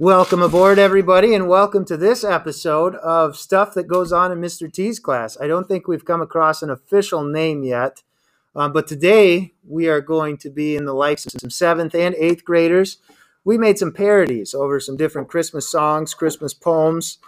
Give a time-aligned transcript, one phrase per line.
[0.00, 4.70] Welcome aboard, everybody, and welcome to this episode of Stuff That Goes On in Mr.
[4.70, 5.36] T's Class.
[5.40, 8.02] I don't think we've come across an official name yet,
[8.56, 12.16] um, but today we are going to be in the likes of some seventh and
[12.16, 12.98] eighth graders.
[13.44, 17.18] We made some parodies over some different Christmas songs, Christmas poems,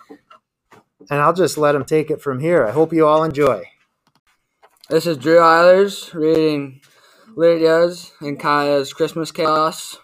[1.09, 2.67] and I'll just let them take it from here.
[2.67, 3.63] I hope you all enjoy.
[4.89, 6.81] This is Drew Eilers reading
[7.37, 10.01] Lydia's and Kaya's Christmas Chaos.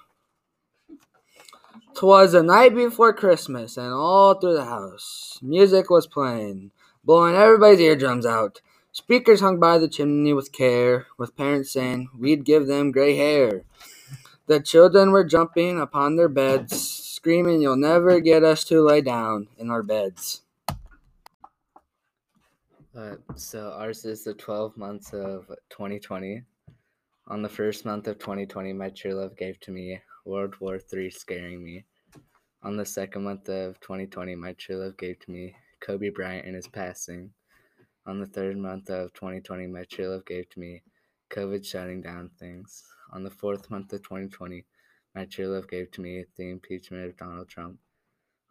[1.94, 6.70] 'Twas the night before Christmas, and all through the house music was playing,
[7.04, 8.62] blowing everybody's eardrums out.
[8.92, 13.62] Speakers hung by the chimney with care, with parents saying we'd give them gray hair.
[14.46, 19.48] The children were jumping upon their beds, screaming, You'll never get us to lay down
[19.58, 20.42] in our beds.
[22.96, 26.42] Uh, so ours is the 12 months of 2020.
[27.28, 31.10] On the first month of 2020, my true love gave to me World War III
[31.10, 31.84] scaring me.
[32.62, 36.54] On the second month of 2020, my true love gave to me Kobe Bryant and
[36.54, 37.32] his passing.
[38.06, 40.82] On the third month of 2020, my true love gave to me
[41.30, 42.84] COVID shutting down things.
[43.12, 44.64] On the fourth month of 2020,
[45.16, 47.80] my true love gave to me the impeachment of Donald Trump.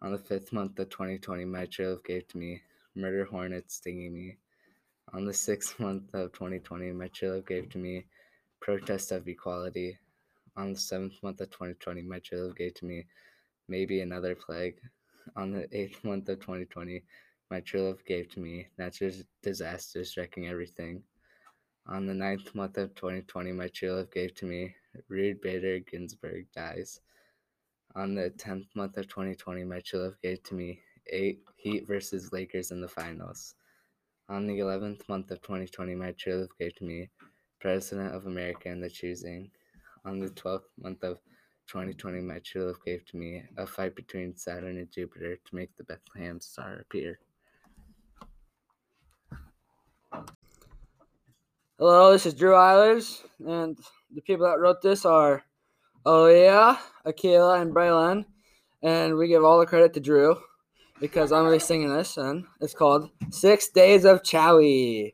[0.02, 2.62] On the fifth month of 2020, my true love gave to me
[2.96, 4.36] murder hornets stinging me.
[5.14, 8.08] On the sixth month of 2020, my true love gave to me
[8.60, 9.98] protest of equality
[10.58, 13.06] on the seventh month of 2020, my true gave to me
[13.68, 14.80] maybe another plague.
[15.36, 17.04] On the eighth month of 2020,
[17.50, 19.12] my true love gave to me natural
[19.44, 21.04] disasters wrecking everything.
[21.88, 24.76] On the ninth month of 2020, my true love gave to me
[25.08, 27.02] Ruth Bader Ginsburg dies.
[27.96, 32.34] On the 10th month of 2020, my true love gave to me eight Heat versus
[32.34, 33.56] Lakers in the finals.
[34.28, 37.10] On the 11th month of 2020, my true love gave to me
[37.60, 39.52] President of America in the choosing
[40.06, 41.18] on the 12th month of
[41.68, 45.76] 2020, my true love gave to me a fight between Saturn and Jupiter to make
[45.78, 47.20] the Bethlehem star appear.
[51.78, 53.78] Hello, this is Drew Eilers, and
[54.14, 55.44] the people that wrote this are
[56.06, 58.26] Aaliyah, Akila, and Braylon,
[58.84, 60.38] and we give all the credit to Drew
[61.00, 65.14] because I'm really singing this, and it's called Six Days of Chowie.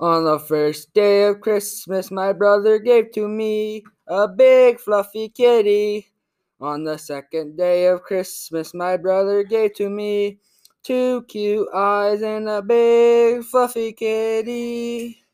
[0.00, 6.06] On the first day of Christmas, my brother gave to me a big fluffy kitty.
[6.60, 10.38] On the second day of Christmas, my brother gave to me
[10.84, 15.24] two cute eyes and a big fluffy kitty.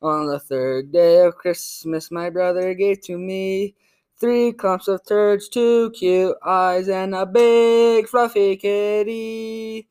[0.00, 3.74] On the third day of Christmas, my brother gave to me
[4.20, 9.88] three clumps of turds, two cute eyes, and a big fluffy kitty.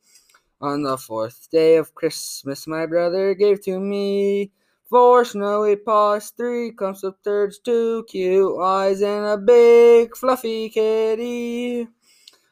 [0.62, 4.52] On the fourth day of Christmas, my brother gave to me
[4.88, 11.88] four snowy paws, three clumps of turds, two cute eyes, and a big fluffy kitty.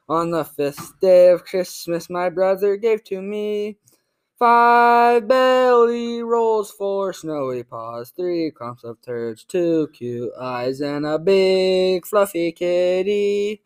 [0.09, 3.78] On the fifth day of Christmas, my brother gave to me
[4.41, 11.16] five belly rolls, four snowy paws, three clumps of turds, two cute eyes, and a
[11.16, 13.62] big fluffy kitty.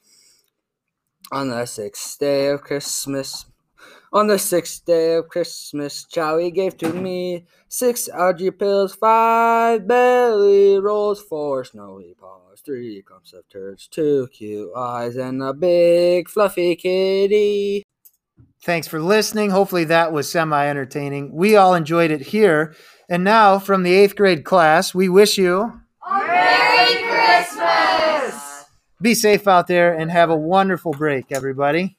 [1.32, 3.46] On the sixth day of Christmas,
[4.14, 10.78] on the sixth day of Christmas, Charlie gave to me six algae pills, five belly
[10.78, 16.76] rolls, four snowy paws, three clumps of turds, two cute eyes, and a big fluffy
[16.76, 17.82] kitty.
[18.62, 19.50] Thanks for listening.
[19.50, 21.34] Hopefully, that was semi entertaining.
[21.34, 22.74] We all enjoyed it here.
[23.10, 28.64] And now, from the eighth grade class, we wish you a Merry Christmas!
[29.02, 31.98] Be safe out there and have a wonderful break, everybody.